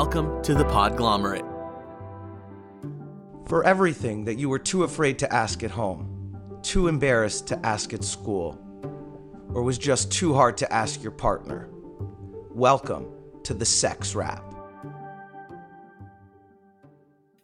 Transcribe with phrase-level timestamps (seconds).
[0.00, 1.44] Welcome to the Podglomerate.
[3.48, 7.92] For everything that you were too afraid to ask at home, too embarrassed to ask
[7.92, 8.56] at school,
[9.52, 11.68] or was just too hard to ask your partner,
[12.52, 13.08] welcome
[13.42, 14.44] to the Sex Wrap.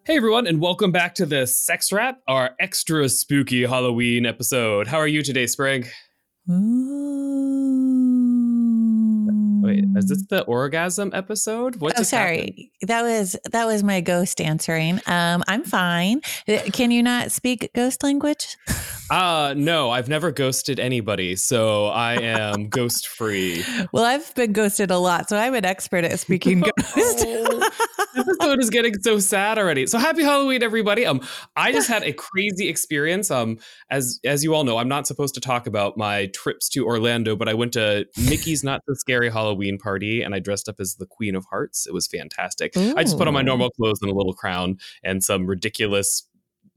[0.05, 4.86] Hey everyone, and welcome back to the Sex Wrap, our extra spooky Halloween episode.
[4.86, 5.86] How are you today, Spring?
[6.46, 7.54] Wait,
[9.96, 11.76] is this the orgasm episode?
[11.76, 12.39] What oh, sorry.
[12.39, 12.89] Happened?
[12.89, 15.00] That was that was my ghost answering.
[15.07, 16.20] Um, I'm fine.
[16.48, 18.57] Uh, can you not speak ghost language?
[19.11, 23.62] Uh no, I've never ghosted anybody, so I am ghost free.
[23.93, 26.95] Well, I've been ghosted a lot, so I'm an expert at speaking ghost.
[26.95, 27.70] this
[28.17, 29.86] episode is getting so sad already.
[29.86, 31.04] So happy Halloween, everybody.
[31.04, 31.20] Um,
[31.54, 33.31] I just had a crazy experience.
[33.31, 33.58] Um,
[33.91, 37.36] as as you all know, I'm not supposed to talk about my trips to Orlando,
[37.36, 40.97] but I went to Mickey's Not So Scary Halloween party and I dressed up as
[40.97, 41.87] the Queen of Hearts.
[41.87, 42.77] It was fantastic.
[42.77, 42.95] Ooh.
[42.97, 46.27] I just put on my normal clothes and a little crown and some ridiculous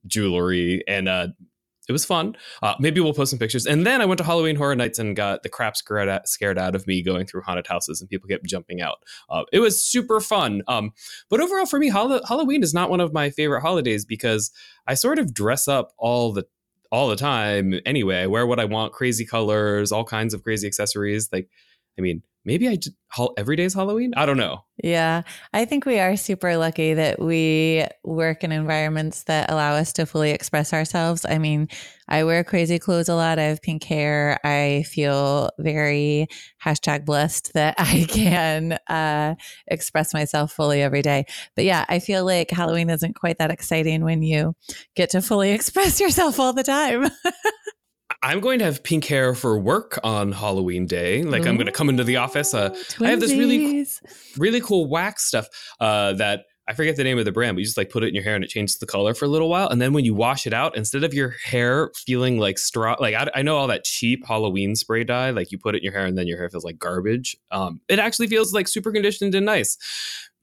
[0.05, 1.27] jewelry and uh
[1.87, 2.35] it was fun.
[2.61, 3.65] Uh, maybe we'll post some pictures.
[3.65, 6.57] And then I went to Halloween Horror Nights and got the crap scared out, scared
[6.57, 8.97] out of me going through haunted houses and people kept jumping out.
[9.29, 10.63] Uh, it was super fun.
[10.67, 10.91] Um,
[11.29, 14.51] but overall, for me, Halloween is not one of my favorite holidays because
[14.85, 16.45] I sort of dress up all the
[16.91, 18.21] all the time anyway.
[18.21, 21.29] I wear what I want, crazy colors, all kinds of crazy accessories.
[21.31, 21.49] Like,
[21.97, 22.77] I mean, maybe I
[23.37, 24.13] every day is Halloween.
[24.15, 24.63] I don't know.
[24.83, 29.91] Yeah, I think we are super lucky that we work in environments that allow us
[29.93, 31.25] to fully express ourselves.
[31.27, 31.67] I mean,
[32.07, 33.39] I wear crazy clothes a lot.
[33.39, 34.39] I have pink hair.
[34.43, 36.27] I feel very
[36.63, 39.35] hashtag blessed that I can uh,
[39.67, 41.25] express myself fully every day.
[41.55, 44.55] But yeah, I feel like Halloween isn't quite that exciting when you
[44.95, 47.09] get to fully express yourself all the time.
[48.23, 51.23] I'm going to have pink hair for work on Halloween day.
[51.23, 52.53] Like Ooh, I'm going to come into the office.
[52.53, 53.85] Uh, I have this really,
[54.37, 55.47] really cool wax stuff
[55.79, 58.07] uh, that I forget the name of the brand, but you just like put it
[58.07, 59.69] in your hair and it changes the color for a little while.
[59.69, 63.15] And then when you wash it out, instead of your hair feeling like straw, like
[63.15, 65.93] I, I know all that cheap Halloween spray dye, like you put it in your
[65.93, 67.37] hair and then your hair feels like garbage.
[67.51, 69.77] Um, it actually feels like super conditioned and nice.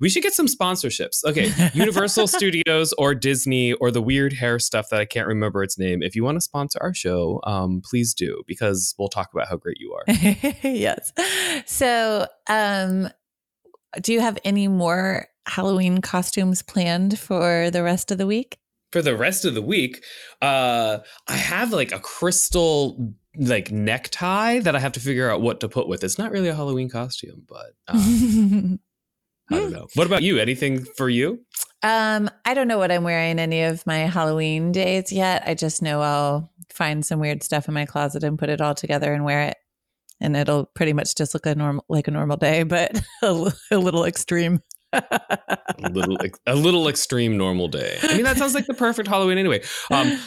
[0.00, 1.24] We should get some sponsorships.
[1.24, 5.78] Okay, Universal Studios or Disney or the weird hair stuff that I can't remember its
[5.78, 6.02] name.
[6.02, 9.56] If you want to sponsor our show, um, please do because we'll talk about how
[9.56, 10.04] great you are.
[10.62, 11.12] yes.
[11.66, 13.08] So, um,
[14.00, 18.58] do you have any more Halloween costumes planned for the rest of the week?
[18.92, 20.04] For the rest of the week,
[20.40, 25.60] uh, I have like a crystal like necktie that I have to figure out what
[25.60, 26.04] to put with.
[26.04, 28.78] It's not really a Halloween costume, but um,
[29.50, 29.86] I don't know.
[29.94, 30.38] What about you?
[30.38, 31.40] Anything for you?
[31.82, 35.42] Um, I don't know what I'm wearing any of my Halloween days yet.
[35.46, 38.74] I just know I'll find some weird stuff in my closet and put it all
[38.74, 39.56] together and wear it.
[40.20, 43.78] And it'll pretty much just look a normal like a normal day, but a, a
[43.78, 44.62] little extreme.
[44.92, 45.02] a
[45.90, 46.16] little
[46.46, 47.98] a little extreme normal day.
[48.02, 49.62] I mean, that sounds like the perfect Halloween anyway.
[49.90, 50.18] Um,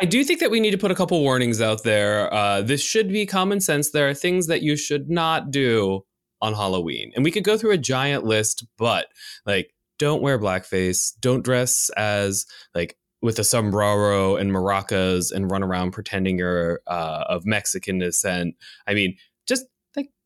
[0.00, 2.32] I do think that we need to put a couple warnings out there.
[2.32, 3.90] Uh, this should be common sense.
[3.90, 6.04] There are things that you should not do
[6.42, 7.12] on Halloween.
[7.14, 9.06] And we could go through a giant list, but
[9.46, 12.44] like, don't wear blackface, don't dress as
[12.74, 18.56] like with a sombrero and maracas and run around pretending you're uh, of Mexican descent.
[18.86, 19.16] I mean,
[19.46, 19.64] just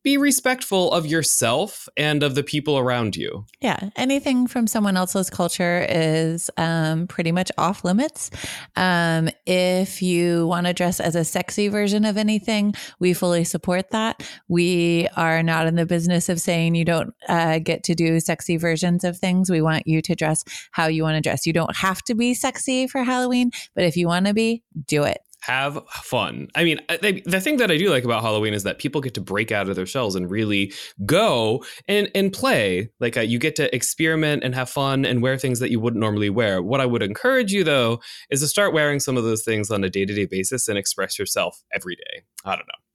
[0.07, 3.45] be respectful of yourself and of the people around you.
[3.59, 3.89] Yeah.
[3.97, 8.31] Anything from someone else's culture is um, pretty much off limits.
[8.77, 13.91] Um, if you want to dress as a sexy version of anything, we fully support
[13.91, 14.25] that.
[14.47, 18.55] We are not in the business of saying you don't uh, get to do sexy
[18.55, 19.49] versions of things.
[19.49, 21.45] We want you to dress how you want to dress.
[21.45, 25.03] You don't have to be sexy for Halloween, but if you want to be, do
[25.03, 26.47] it have fun.
[26.55, 29.13] I mean, I, the thing that I do like about Halloween is that people get
[29.15, 30.73] to break out of their shells and really
[31.05, 32.89] go and and play.
[32.99, 36.01] Like uh, you get to experiment and have fun and wear things that you wouldn't
[36.01, 36.61] normally wear.
[36.61, 37.99] What I would encourage you though
[38.29, 40.77] is to start wearing some of those things on a day to day basis and
[40.77, 42.23] express yourself every day.
[42.43, 42.86] I don't know.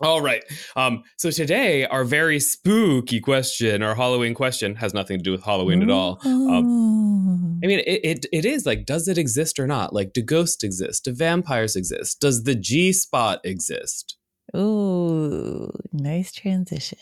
[0.00, 0.42] All right.
[0.74, 5.44] Um, so today, our very spooky question, our Halloween question, has nothing to do with
[5.44, 6.18] Halloween at all.
[6.24, 9.92] Um, I mean, it, it, it is like, does it exist or not?
[9.92, 11.04] Like, do ghosts exist?
[11.04, 12.20] Do vampires exist?
[12.20, 14.16] Does the G spot exist?
[14.56, 16.98] Ooh, nice transition.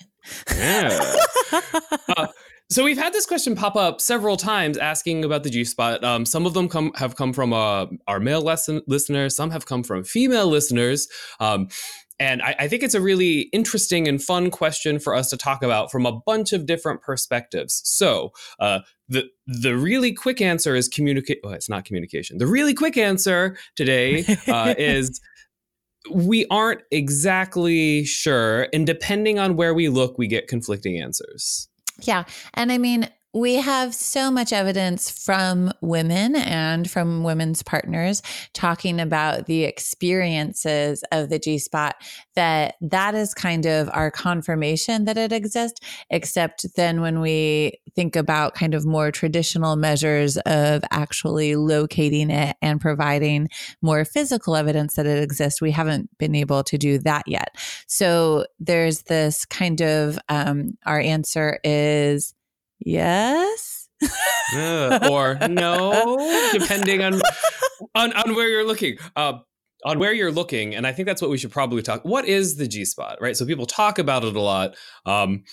[0.55, 1.15] Yeah.
[2.17, 2.27] uh,
[2.71, 6.03] so we've had this question pop up several times, asking about the G spot.
[6.03, 9.37] Um, some of them come have come from uh, our male lesson listeners.
[9.37, 11.07] Some have come from female listeners.
[11.39, 11.69] Um,
[12.23, 15.65] and I, I, think it's a really interesting and fun question for us to talk
[15.65, 17.83] about from a bunch of different perspectives.
[17.85, 18.31] So,
[18.61, 21.41] uh, the the really quick answer is communicate.
[21.43, 22.39] Well, it's not communication.
[22.39, 25.21] The really quick answer today uh, is
[26.13, 31.69] we aren't exactly sure, and depending on where we look, we get conflicting answers.
[32.03, 32.23] Yeah,
[32.55, 39.01] and I mean, we have so much evidence from women and from women's partners talking
[39.01, 41.97] about the experiences of the G spot
[42.35, 45.81] that that is kind of our confirmation that it exists.
[46.11, 52.57] Except then when we think about kind of more traditional measures of actually locating it
[52.61, 53.49] and providing
[53.81, 57.57] more physical evidence that it exists, we haven't been able to do that yet.
[57.87, 62.35] So there's this kind of um, our answer is
[62.85, 63.89] yes.
[64.55, 67.21] Uh, or no, depending on,
[67.95, 68.99] on on where you're looking.
[69.17, 69.39] Uh,
[69.85, 72.05] on where you're looking, and I think that's what we should probably talk.
[72.05, 73.37] What is the G spot, right?
[73.37, 74.77] So people talk about it a lot.
[75.07, 75.45] Um,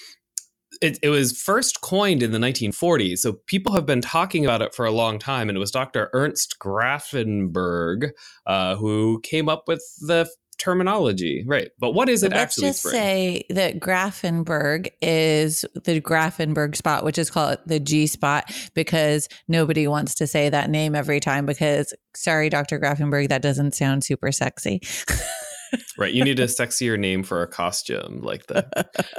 [0.82, 4.76] it, it, was first coined in the 1940s, so people have been talking about it
[4.76, 5.50] for a long time.
[5.50, 6.10] And it was Dr.
[6.14, 8.12] Ernst Grafenberg
[8.46, 11.70] uh, who came up with the terminology, right?
[11.80, 12.68] But what is it Let's actually?
[12.68, 18.54] Let's just say that Grafenberg is the Grafenberg spot, which is called the G spot,
[18.74, 21.46] because nobody wants to say that name every time.
[21.46, 22.80] Because sorry, Dr.
[22.80, 24.82] Grafenberg, that doesn't sound super sexy.
[25.98, 26.14] right.
[26.14, 28.66] You need a sexier name for a costume like the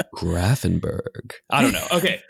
[0.14, 1.32] Grafenberg.
[1.50, 1.86] I don't know.
[1.92, 2.22] Okay.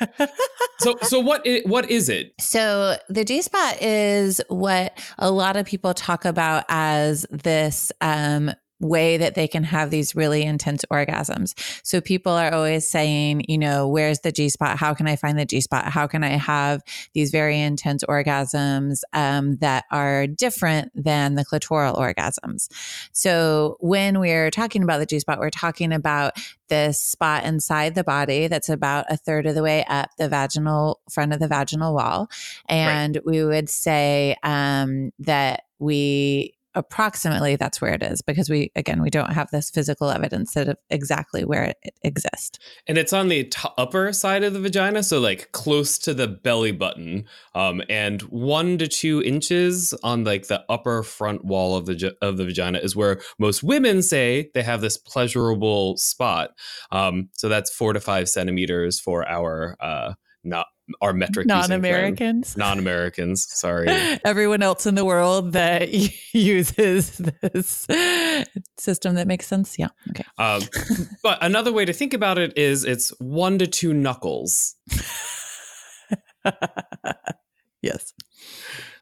[0.80, 2.32] So so what is, what is it?
[2.40, 8.52] So the G spot is what a lot of people talk about as this um
[8.80, 11.52] way that they can have these really intense orgasms.
[11.84, 14.78] So people are always saying, you know, where's the G spot?
[14.78, 15.86] How can I find the G spot?
[15.86, 16.82] How can I have
[17.14, 22.68] these very intense orgasms um, that are different than the clitoral orgasms?
[23.12, 26.32] So when we're talking about the G spot, we're talking about
[26.68, 31.00] this spot inside the body that's about a third of the way up the vaginal
[31.10, 32.30] front of the vaginal wall.
[32.68, 33.26] And right.
[33.26, 39.10] we would say um, that we approximately that's where it is because we again we
[39.10, 42.58] don't have this physical evidence of exactly where it, exists.
[42.86, 46.28] And it's on the t- upper side of the vagina so like close to the
[46.28, 47.24] belly button
[47.54, 52.36] um, and one to two inches on like the upper front wall of the of
[52.36, 56.50] the vagina is where most women say they have this pleasurable spot.
[56.90, 60.14] Um, so that's four to five centimeters for our uh,
[60.44, 60.66] not
[61.00, 62.56] our metric non-Americans.
[62.56, 63.88] Non-Americans, sorry.
[64.24, 65.88] Everyone else in the world that
[66.32, 67.86] uses this
[68.78, 69.78] system that makes sense.
[69.78, 69.88] Yeah.
[70.10, 70.24] Okay.
[70.38, 70.62] Um,
[71.22, 74.76] but another way to think about it is it's one to two knuckles.
[77.82, 78.12] yes.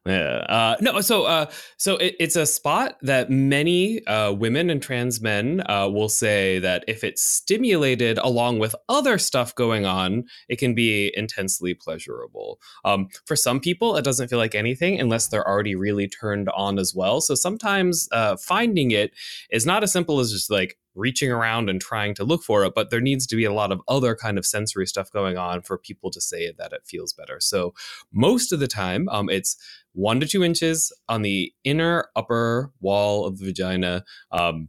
[0.08, 0.46] Yeah.
[0.48, 1.00] Uh, no.
[1.02, 5.86] So, uh, so it, it's a spot that many uh, women and trans men uh,
[5.92, 11.12] will say that if it's stimulated along with other stuff going on, it can be
[11.14, 12.58] intensely pleasurable.
[12.86, 16.78] Um, for some people, it doesn't feel like anything unless they're already really turned on
[16.78, 17.20] as well.
[17.20, 19.12] So sometimes uh, finding it
[19.50, 22.74] is not as simple as just like reaching around and trying to look for it
[22.74, 25.62] but there needs to be a lot of other kind of sensory stuff going on
[25.62, 27.38] for people to say that it feels better.
[27.40, 27.74] So
[28.12, 29.56] most of the time um, it's
[29.92, 34.68] one to two inches on the inner upper wall of the vagina um,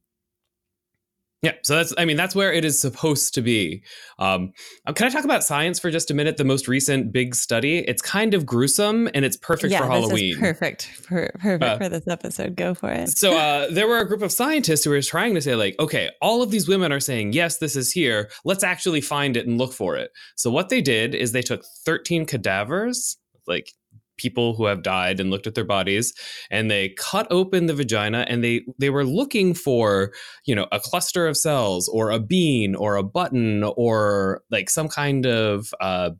[1.42, 3.82] yeah, so that's I mean that's where it is supposed to be.
[4.18, 4.52] Um,
[4.86, 6.36] uh, can I talk about science for just a minute?
[6.36, 7.80] The most recent big study.
[7.80, 10.38] It's kind of gruesome and it's perfect yeah, for Halloween.
[10.38, 12.58] perfect for perfect uh, for this episode.
[12.58, 13.18] Go for it.
[13.18, 16.10] So uh, there were a group of scientists who were trying to say like, okay,
[16.22, 18.30] all of these women are saying yes, this is here.
[18.44, 20.12] Let's actually find it and look for it.
[20.36, 23.16] So what they did is they took 13 cadavers,
[23.48, 23.72] like
[24.20, 26.14] people who have died and looked at their bodies
[26.52, 30.14] and they cut open the vagina and they they were looking for
[30.46, 34.88] you know a cluster of cells or a bean or a button or like some
[34.88, 36.12] kind of uh,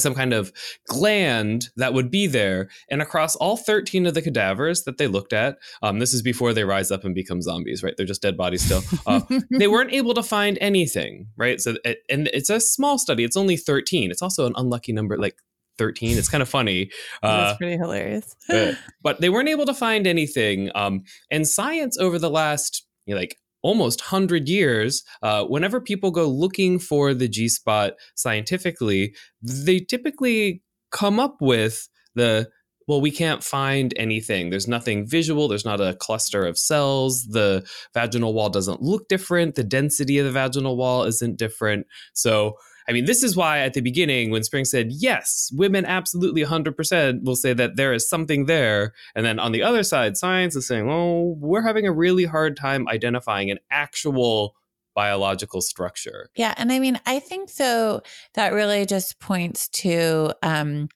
[0.00, 0.52] some kind of
[0.86, 2.68] gland that would be there.
[2.90, 6.52] And across all 13 of the cadavers that they looked at, um, this is before
[6.52, 7.94] they rise up and become zombies, right?
[7.96, 8.82] They're just dead bodies still.
[9.06, 9.20] Uh,
[9.58, 11.60] they weren't able to find anything, right?
[11.60, 11.76] So,
[12.08, 13.24] and it's a small study.
[13.24, 14.10] It's only 13.
[14.10, 15.18] It's also an unlucky number.
[15.18, 15.36] Like
[15.80, 16.18] 13.
[16.18, 16.90] It's kind of funny.
[17.22, 18.36] That's uh, pretty hilarious.
[19.02, 20.70] but, they weren't able to find anything.
[20.74, 26.10] Um, and science over the last, you know, like almost 100 years, uh, whenever people
[26.10, 32.50] go looking for the G spot scientifically, they typically come up with the
[32.88, 34.50] well, we can't find anything.
[34.50, 35.46] There's nothing visual.
[35.46, 37.24] There's not a cluster of cells.
[37.28, 39.54] The vaginal wall doesn't look different.
[39.54, 41.86] The density of the vaginal wall isn't different.
[42.14, 42.56] So
[42.88, 47.24] I mean, this is why at the beginning, when Spring said, yes, women absolutely 100%
[47.24, 48.92] will say that there is something there.
[49.14, 52.56] And then on the other side, science is saying, oh, we're having a really hard
[52.56, 54.54] time identifying an actual
[54.94, 56.30] biological structure.
[56.34, 56.54] Yeah.
[56.56, 58.02] And I mean, I think so
[58.34, 60.88] that really just points to um,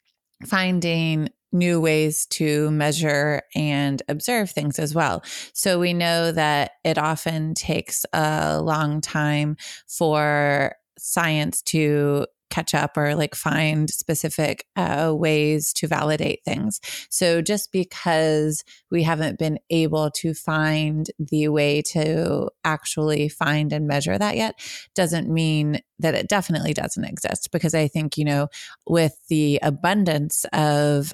[0.47, 5.23] finding new ways to measure and observe things as well.
[5.53, 12.97] So we know that it often takes a long time for science to catch up
[12.97, 16.81] or like find specific uh, ways to validate things.
[17.11, 23.89] So just because we haven't been able to find the way to actually find and
[23.89, 24.61] measure that yet
[24.95, 27.51] doesn't mean that it definitely doesn't exist.
[27.51, 28.49] Because I think, you know,
[28.87, 31.13] with the abundance of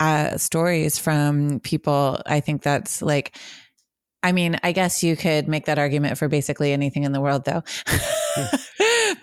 [0.00, 3.38] uh, stories from people, I think that's like,
[4.22, 7.44] I mean, I guess you could make that argument for basically anything in the world,
[7.44, 7.62] though.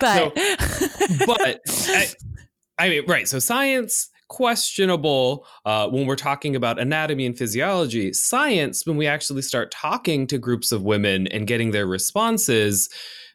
[0.00, 0.32] so,
[1.26, 2.08] but I,
[2.78, 3.28] I, mean, right.
[3.28, 8.12] So science questionable uh, when we're talking about anatomy and physiology.
[8.12, 12.88] Science, when we actually start talking to groups of women and getting their responses,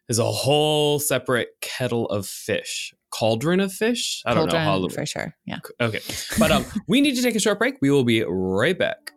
[0.10, 2.94] is a whole separate kettle of fish.
[3.12, 4.22] Cauldron of fish?
[4.26, 5.36] I don't Cauldron, know how for sure.
[5.46, 5.60] Yeah.
[5.80, 6.02] Okay.
[6.40, 7.76] But um we need to take a short break.
[7.82, 9.13] We will be right back.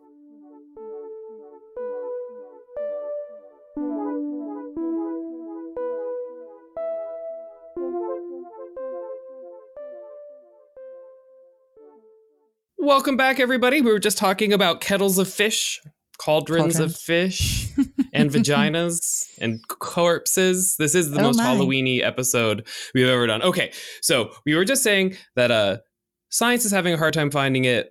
[12.87, 13.81] Welcome back, everybody.
[13.81, 15.81] We were just talking about kettles of fish,
[16.19, 16.95] cauldrons, cauldrons.
[16.95, 17.67] of fish,
[18.13, 20.77] and vaginas and corpses.
[20.77, 21.43] This is the oh most my.
[21.43, 22.65] Halloweeny episode
[22.95, 23.41] we've ever done.
[23.41, 25.79] Okay, so we were just saying that uh,
[26.29, 27.89] science is having a hard time finding it.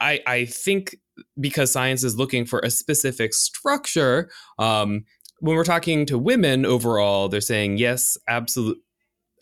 [0.00, 0.96] I I think
[1.38, 4.28] because science is looking for a specific structure.
[4.58, 5.04] Um,
[5.38, 8.82] when we're talking to women overall, they're saying yes, absolutely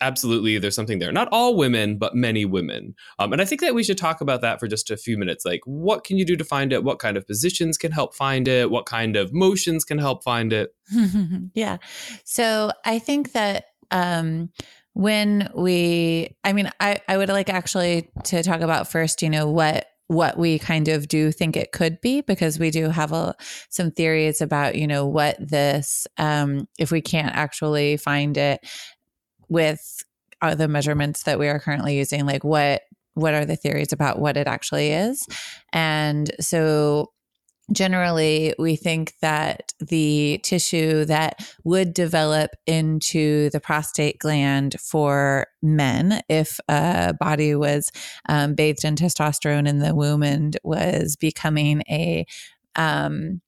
[0.01, 1.11] absolutely there's something there.
[1.11, 2.95] Not all women but many women.
[3.19, 5.45] Um, and i think that we should talk about that for just a few minutes.
[5.45, 6.83] Like what can you do to find it?
[6.83, 8.71] What kind of positions can help find it?
[8.71, 10.75] What kind of motions can help find it?
[11.53, 11.77] Yeah.
[12.23, 14.49] So i think that um
[14.93, 19.49] when we i mean i i would like actually to talk about first you know
[19.49, 23.33] what what we kind of do think it could be because we do have a,
[23.69, 28.65] some theories about you know what this um, if we can't actually find it
[29.49, 30.03] with
[30.41, 32.83] the measurements that we are currently using like what
[33.15, 35.25] what are the theories about what it actually is?
[35.71, 37.13] And so
[37.71, 46.21] generally we think that the tissue that would develop into the prostate gland for men
[46.29, 47.91] if a body was
[48.29, 52.25] um, bathed in testosterone in the womb and was becoming a
[52.75, 53.41] um,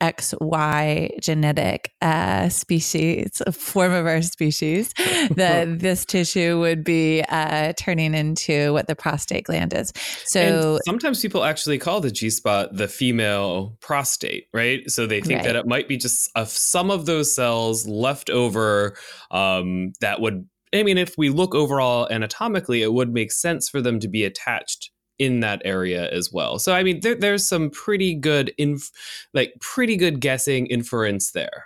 [0.00, 4.92] XY genetic uh, species, a form of our species,
[5.30, 9.92] that this tissue would be uh, turning into what the prostate gland is.
[10.24, 14.88] So and sometimes people actually call the G spot the female prostate, right?
[14.90, 15.46] So they think right.
[15.46, 18.96] that it might be just a, some of those cells left over
[19.30, 20.46] um, that would.
[20.74, 24.22] I mean, if we look overall anatomically, it would make sense for them to be
[24.24, 26.58] attached in that area as well.
[26.58, 28.90] So I mean, there, there's some pretty good inf-
[29.34, 31.64] like pretty good guessing inference there.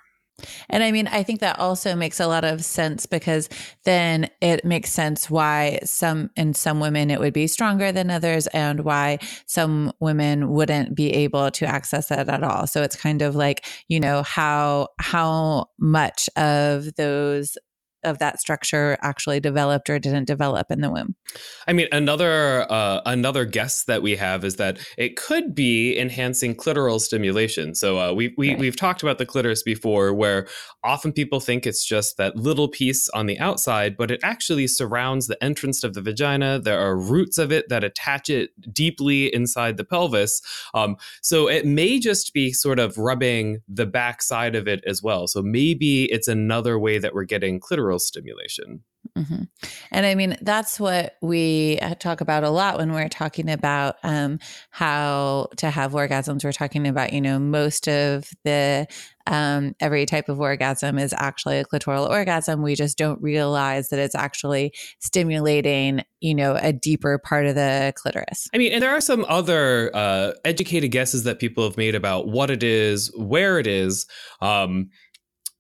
[0.69, 3.49] And I mean, I think that also makes a lot of sense because
[3.85, 8.47] then it makes sense why some in some women it would be stronger than others
[8.49, 12.67] and why some women wouldn't be able to access it at all.
[12.67, 17.57] So it's kind of like, you know, how how much of those
[18.05, 21.15] of that structure actually developed or didn't develop in the womb.
[21.67, 26.55] I mean, another uh, another guess that we have is that it could be enhancing
[26.55, 27.75] clitoral stimulation.
[27.75, 28.59] So uh, we, we right.
[28.59, 30.47] we've talked about the clitoris before, where
[30.85, 35.27] often people think it's just that little piece on the outside, but it actually surrounds
[35.27, 36.59] the entrance of the vagina.
[36.59, 40.41] There are roots of it that attach it deeply inside the pelvis.
[40.75, 45.03] Um, so it may just be sort of rubbing the back side of it as
[45.03, 45.27] well.
[45.27, 48.85] So maybe it's another way that we're getting clitoral stimulation.
[49.17, 49.43] Mm-hmm.
[49.91, 53.97] And I mean, that's what we uh, talk about a lot when we're talking about
[54.03, 54.39] um,
[54.71, 56.45] how to have orgasms.
[56.45, 58.87] We're talking about, you know, most of the
[59.27, 62.63] um, every type of orgasm is actually a clitoral orgasm.
[62.63, 67.93] We just don't realize that it's actually stimulating, you know, a deeper part of the
[67.97, 68.49] clitoris.
[68.55, 72.29] I mean, and there are some other uh, educated guesses that people have made about
[72.29, 74.07] what it is, where it is.
[74.41, 74.91] Um,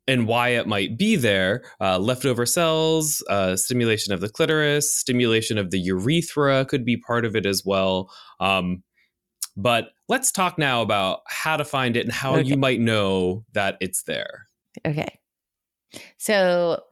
[0.09, 5.59] and why it might be there uh, leftover cells, uh, stimulation of the clitoris, stimulation
[5.59, 8.11] of the urethra could be part of it as well.
[8.41, 8.83] Um,
[9.57, 12.49] but let's talk now about how to find it and how okay.
[12.49, 14.47] you might know that it's there.
[14.87, 15.19] Okay.
[16.17, 16.83] So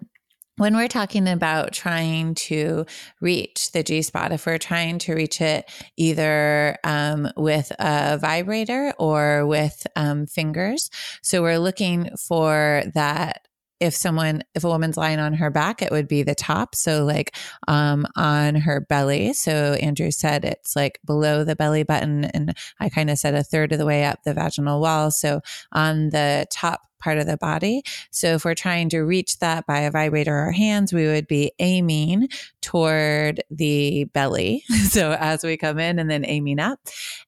[0.61, 2.85] when we're talking about trying to
[3.23, 5.64] reach the G spot, if we're trying to reach it
[5.97, 10.90] either um, with a vibrator or with um, fingers,
[11.23, 13.49] so we're looking for that
[13.81, 17.02] if someone if a woman's lying on her back it would be the top so
[17.07, 17.35] like
[17.67, 19.33] um on her belly.
[19.33, 23.43] So andrew said it's like below the belly button and i kind of said a
[23.43, 25.11] third of the way up the vaginal wall.
[25.11, 25.40] So
[25.73, 27.83] on the top part of the body.
[28.11, 31.52] So if we're trying to reach that by a vibrator or hands, we would be
[31.59, 32.28] aiming
[32.62, 34.64] toward the belly.
[34.90, 36.80] So as we come in and then aiming up.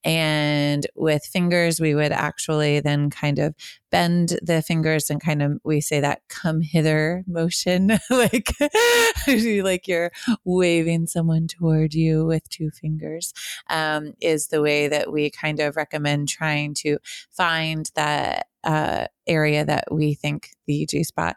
[0.02, 3.54] And with fingers, we would actually then kind of
[3.92, 8.50] bend the fingers and kind of we say that come hither motion like
[9.28, 10.10] like you're
[10.44, 13.34] waving someone toward you with two fingers
[13.68, 16.96] um, is the way that we kind of recommend trying to
[17.30, 21.36] find that uh, area that we think the G spot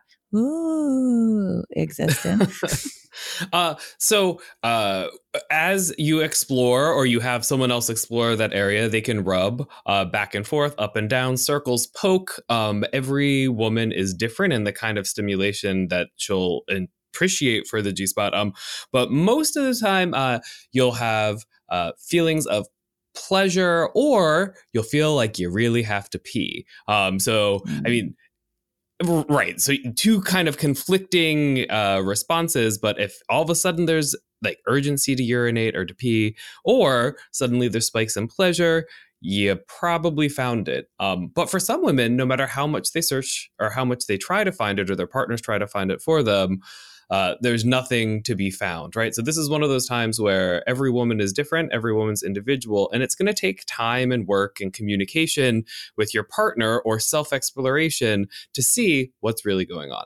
[1.71, 2.41] exists in.
[3.53, 5.07] uh, so uh,
[5.49, 10.05] as you explore or you have someone else explore that area, they can rub uh,
[10.05, 12.41] back and forth, up and down, circles, poke.
[12.49, 16.61] Um, every woman is different in the kind of stimulation that she'll
[17.13, 18.35] appreciate for the G spot.
[18.35, 18.53] Um,
[18.91, 20.39] but most of the time, uh,
[20.71, 22.67] you'll have uh, feelings of
[23.15, 26.65] pleasure or you'll feel like you really have to pee.
[26.87, 27.81] Um, so, mm.
[27.85, 28.15] I mean,
[29.29, 29.59] right.
[29.59, 34.59] So, two kind of conflicting uh, responses, but if all of a sudden there's like
[34.67, 38.85] urgency to urinate or to pee, or suddenly there's spikes in pleasure,
[39.21, 40.87] you probably found it.
[40.99, 44.17] Um, but for some women, no matter how much they search or how much they
[44.17, 46.59] try to find it or their partners try to find it for them,
[47.09, 49.13] uh, there's nothing to be found, right?
[49.13, 52.89] So this is one of those times where every woman is different, every woman's individual,
[52.91, 55.65] and it's going to take time and work and communication
[55.97, 60.05] with your partner or self exploration to see what's really going on.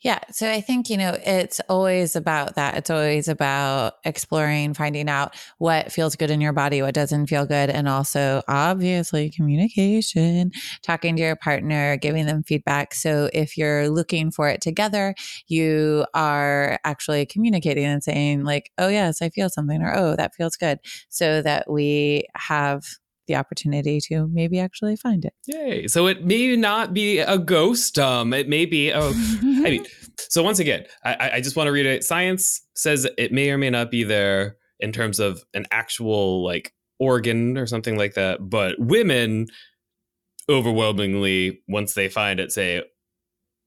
[0.00, 0.20] Yeah.
[0.30, 2.76] So I think, you know, it's always about that.
[2.76, 7.46] It's always about exploring, finding out what feels good in your body, what doesn't feel
[7.46, 7.68] good.
[7.68, 12.94] And also, obviously, communication, talking to your partner, giving them feedback.
[12.94, 15.16] So if you're looking for it together,
[15.48, 20.34] you are actually communicating and saying, like, oh, yes, I feel something, or oh, that
[20.36, 20.78] feels good.
[21.08, 22.84] So that we have
[23.28, 25.32] the opportunity to maybe actually find it.
[25.46, 25.86] Yay.
[25.86, 27.98] So it may not be a ghost.
[27.98, 29.86] Um, it may be, oh, I mean,
[30.18, 32.02] so once again, I, I just want to read it.
[32.02, 36.72] Science says it may or may not be there in terms of an actual like
[36.98, 38.48] organ or something like that.
[38.48, 39.46] But women
[40.48, 42.82] overwhelmingly, once they find it, say,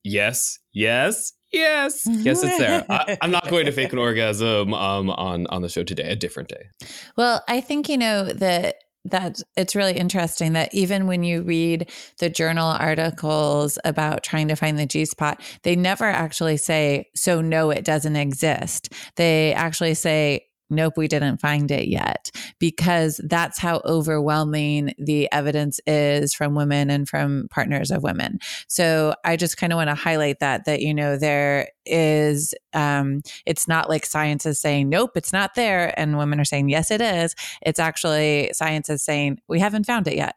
[0.04, 5.10] yes, yes, yes yes it's there I, am not going to fake an orgasm um,
[5.10, 6.70] on on the show today a different day
[7.18, 11.90] well i think you know that that it's really interesting that even when you read
[12.20, 17.42] the journal articles about trying to find the G spot, they never actually say, so
[17.42, 18.94] no, it doesn't exist.
[19.16, 25.80] They actually say, nope, we didn't find it yet, because that's how overwhelming the evidence
[25.86, 28.40] is from women and from partners of women.
[28.68, 33.22] So I just kind of want to highlight that, that, you know, there is, um,
[33.46, 35.94] it's not like science is saying, nope, it's not there.
[36.00, 37.36] And women are saying, yes, it is.
[37.62, 40.36] It's actually science is saying, we haven't found it yet.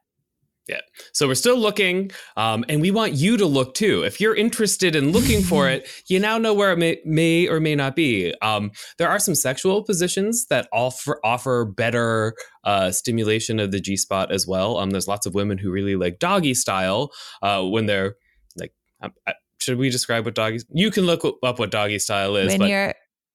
[0.66, 0.80] Yeah.
[1.12, 4.02] So we're still looking, um, and we want you to look too.
[4.02, 7.60] If you're interested in looking for it, you now know where it may, may or
[7.60, 8.34] may not be.
[8.40, 13.96] Um, there are some sexual positions that offer offer better uh, stimulation of the G
[13.96, 14.78] spot as well.
[14.78, 17.10] Um, there's lots of women who really like doggy style
[17.42, 18.16] uh, when they're
[18.56, 18.72] like.
[19.02, 19.12] Um,
[19.60, 20.60] should we describe what doggy?
[20.70, 22.48] You can look up what doggy style is.
[22.48, 22.94] When but, you're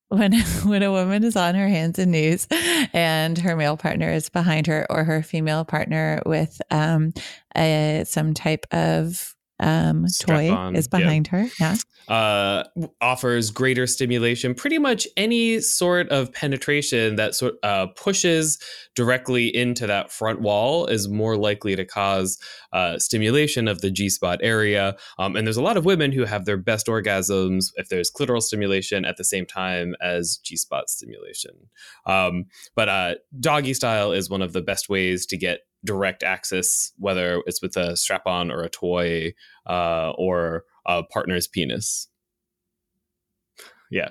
[0.09, 2.47] when when a woman is on her hands and knees
[2.93, 7.13] and her male partner is behind her or her female partner with um,
[7.55, 11.39] a, some type of um, toy on, is behind yeah.
[11.39, 11.49] her.
[11.59, 11.75] Yeah.
[12.07, 12.63] Uh,
[13.01, 14.55] offers greater stimulation.
[14.55, 18.57] Pretty much any sort of penetration that sort uh, pushes
[18.95, 22.39] directly into that front wall is more likely to cause
[22.73, 24.95] uh, stimulation of the G spot area.
[25.19, 28.41] Um, and there's a lot of women who have their best orgasms if there's clitoral
[28.41, 31.69] stimulation at the same time as G spot stimulation.
[32.05, 32.45] Um,
[32.75, 37.41] but uh, doggy style is one of the best ways to get direct access, whether
[37.45, 39.33] it's with a strap on or a toy
[39.67, 42.07] uh, or a partner's penis.
[43.91, 44.09] Yeah.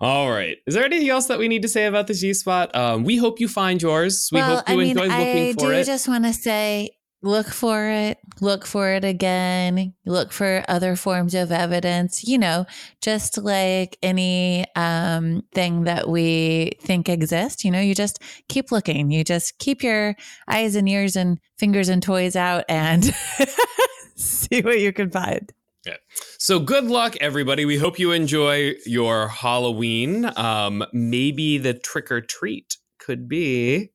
[0.00, 0.56] All right.
[0.66, 2.74] Is there anything else that we need to say about the G spot?
[2.74, 4.28] Um, we hope you find yours.
[4.32, 5.76] We well, hope you I mean, enjoy looking I for it.
[5.76, 6.90] I do just want to say
[7.24, 12.66] look for it, look for it again, look for other forms of evidence, you know,
[13.00, 19.10] just like any um, thing that we think exists, you know, you just keep looking.
[19.10, 20.14] You just keep your
[20.48, 23.04] eyes and ears and fingers and toys out and
[24.16, 25.50] see what you can find.
[25.86, 25.96] Yeah.
[26.38, 27.64] So good luck, everybody.
[27.64, 30.30] We hope you enjoy your Halloween.
[30.36, 33.92] Um, maybe the trick or treat could be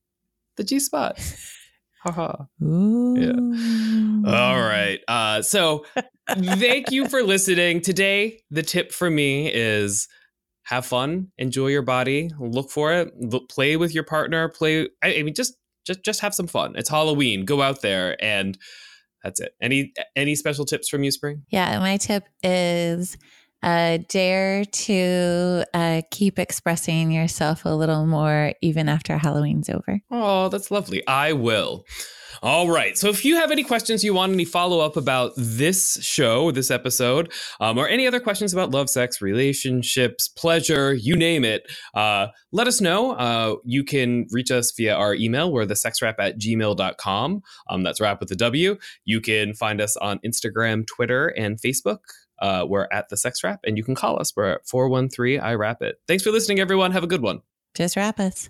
[0.58, 1.20] the G spot.
[2.02, 2.46] Haha.
[2.60, 3.34] yeah.
[4.26, 5.00] All right.
[5.08, 5.86] Uh, so
[6.30, 7.82] thank you for listening.
[7.82, 10.08] Today, the tip for me is
[10.64, 14.88] have fun, enjoy your body, look for it, look, play with your partner, play.
[15.02, 16.76] I, I mean, just just just have some fun.
[16.76, 17.44] It's Halloween.
[17.46, 18.58] Go out there and
[19.24, 19.54] that's it.
[19.62, 21.44] Any any special tips from you, Spring?
[21.50, 23.18] Yeah, my tip is
[23.62, 30.02] uh, dare to uh, keep expressing yourself a little more even after Halloween's over.
[30.10, 31.06] Oh, that's lovely.
[31.08, 31.86] I will.
[32.42, 32.98] All right.
[32.98, 36.72] So if you have any questions you want any follow up about this show, this
[36.72, 42.28] episode, um, or any other questions about love, sex, relationships, pleasure, you name it, uh,
[42.52, 43.12] let us know.
[43.12, 45.52] Uh, you can reach us via our email.
[45.52, 47.42] We're the sexwrap at gmail.com.
[47.70, 48.78] Um, that's wrap with a W.
[49.06, 52.00] You can find us on Instagram, Twitter, and Facebook.
[52.42, 54.34] Uh, we're at the Sex Wrap, and you can call us.
[54.36, 55.98] We're at 413 I Wrap It.
[56.08, 56.92] Thanks for listening, everyone.
[56.92, 57.42] Have a good one.
[57.76, 58.50] Just wrap us.